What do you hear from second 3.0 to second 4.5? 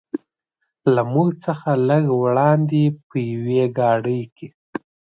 په یوې ګاډۍ کې.